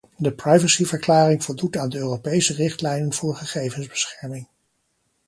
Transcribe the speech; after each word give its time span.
De 0.17 0.31
privacyverklaring 0.31 1.43
voldoet 1.43 1.77
aan 1.77 1.89
de 1.89 1.97
Europese 1.97 2.53
richtlijnen 2.53 3.13
voor 3.13 3.35
gegevensbescherming. 3.35 4.47